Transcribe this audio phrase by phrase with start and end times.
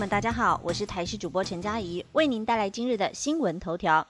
[0.00, 4.06] 们，大家好，我是台视主播陈佳怡，为您带来今日的新闻头条。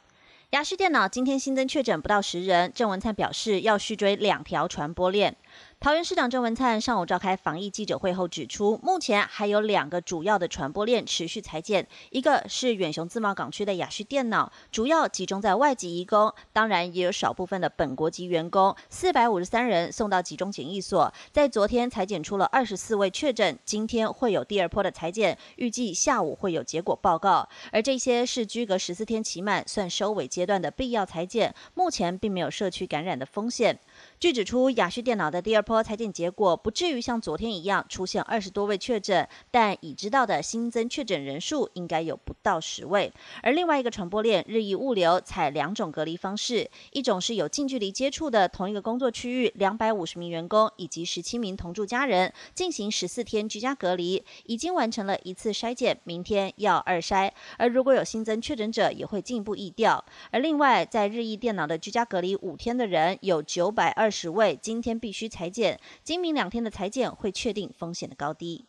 [0.51, 5.37] 雅旭电脑今天新增确诊不到十人，郑文灿表示要续追两条传播链。
[5.81, 33.79] 桃园市长郑文灿上午召开防疫记者会后指出，目前还有两个主要的传播链持续裁减，一个是远雄自贸港区的雅旭电脑，主要集中在外籍移工，当然也有少部分的本国籍员工，四百五十三人送到集中检疫所，在昨天裁剪出了二十四位确诊，今天会有第二波的裁剪，预计下午会有结果报告，而这些是居隔十四天期满算收尾阶段的必要裁剪，目前并没有社区感染的风险。
[34.19, 43.13] 据指出，雅旭电脑的第二波裁剪结果不至于像昨天一样出现二十多位确诊，但已知道的新增确诊人数应该有不到十位。
[43.43, 57.31] 而另外一个传播链日益物流采两种隔离方式，一种是有近距离接触的同一个工作区域两百五十名员工以及十七名同住家人进行十四天居家隔离，已经完成了一次筛检，明天要二筛。
[57.57, 60.05] 而如果有新增确诊者，也会进一步疫调。
[60.31, 64.11] 而另外在日益电脑的居家隔离五天的人有九百二。
[64.11, 68.67] 十位今天必须裁减，今明两天的裁减会确定风险的高低。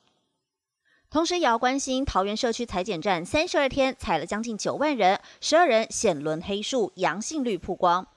[1.10, 8.08] 同时也要关心桃园社区裁剪站，三十二天采了将近九万人，十二人显轮黑数，阳性率曝光。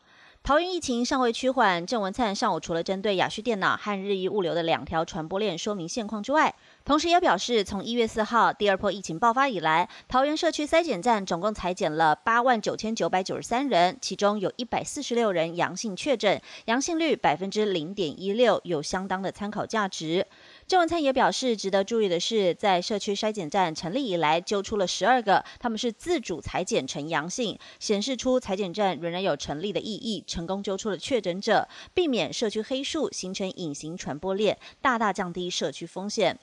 [0.44, 20.26] 桃园疫情尚未趋缓，郑文灿上午除了针对雅旭电脑和日益物流的两条传播链说明现况之外，同时也表示，从一月四号第二波疫情爆发以来，桃园社区筛检站总共裁减了八万九千九百九十三人，其中有一百四十六人阳性确诊，阳性率百分之零点一六，有相当的参考价值。
[20.66, 36.38] 郑文灿也表示，值得注意的是，在社区筛检站成立以来，揪出了十二个，他们是自主裁剪呈阳性，显示出裁剪站仍然有成立的意义，成功揪出了确诊者，避免社区黑数形成隐形传播链，大大降低社区风险。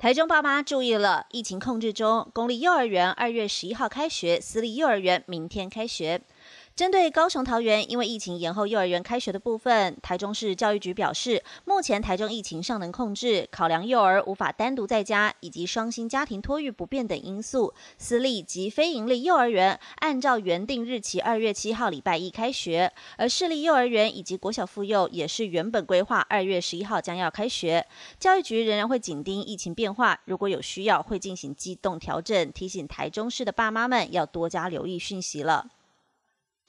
[0.00, 6.22] 台中爸妈注意了，疫情控制中，公立幼儿园二月十一号开学，私立幼儿园明天开学。
[6.76, 27.86] 针对高雄桃园因为疫情延后幼儿园开学的部分，台中市教育局表示，目前台中疫情尚能控制，考量幼儿无法单独在家以及双薪家庭托育不便等因素，私立及非营利幼儿园按照原定日期二月七号礼拜一开学，而市立幼儿园以及国小妇幼也是原本规划二月十一号将要开学。
[28.18, 35.66] 教育局仍然会紧盯疫情变化，如果有需要会进行机动调整，提醒台中市的爸妈们要多加留意讯息了。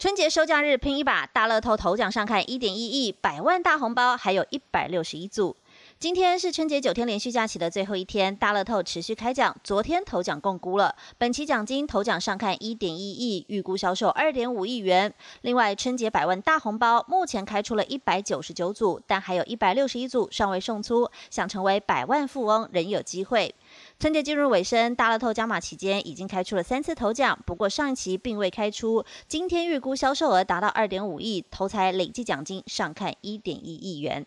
[0.01, 5.56] 春节收假日拼一把，大乐透头奖上看一点一亿，百万大红包还有一百六十一组。
[6.00, 9.56] 今天是春节九天连续假期的最后一天，大乐透持续开奖。
[9.63, 15.13] 昨天头奖共估了，本期奖金头奖上看一点一亿，预估销售二点五亿元。
[15.41, 23.53] 另外，春节百万大红包目前开出了一百九十九组，但还有一百六十一组尚未送出，想成为百万富翁仍有机会。
[24.01, 29.06] 春节进入尾声，大乐透加码期间已经开出了三次头奖，不过上一期并未开出。
[29.28, 34.25] 今天预估销售额达到二点五亿，头彩累计奖金上看一点一亿元。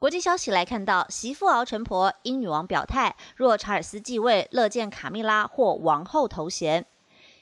[0.00, 6.86] 国际消息来看到，媳妇熬成婆，英女王表态，若查尔斯继位，乐见卡米拉获王后头衔。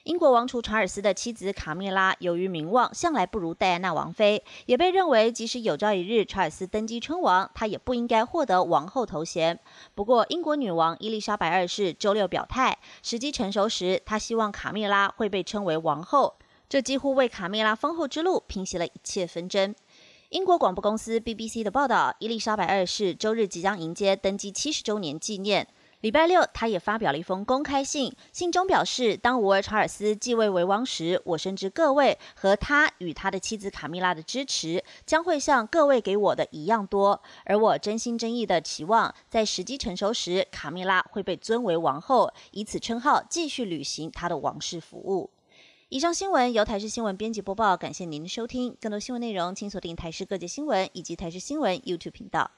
[0.05, 9.59] 英国王储查尔斯的妻子卡米拉，由于名望向来不如戴安娜王妃，也被认为即使有朝一日查尔斯登基称王，她也不应该获得王后头衔。
[9.95, 16.35] 不过，英国女王伊丽莎白二世周六表态，时机成熟时，她希望卡米拉会被称为王后，
[16.69, 19.75] 这几乎为卡米拉封后之路平息了一切纷争。
[20.29, 25.67] 英国广播公司 BBC 的报道，伊丽莎白二世周日即将迎接登基七十周年纪念。
[26.05, 45.31] 礼拜六，他也发表了一封公开信，信中表示，当吾儿查尔斯继位为王时，我深知各位和他与他的妻子卡米拉的支持将会像各位给我的一样多，而我真心真意的期望，在时机成熟时，卡米拉会被尊为王后，以此称号继续履行他的王室服务。
[45.89, 48.77] 以上新闻由台视新闻编辑播报，感谢您的收听。
[48.79, 52.51] 更多新闻内容，请锁定台视各界新闻以及台视新闻 YouTube 频道。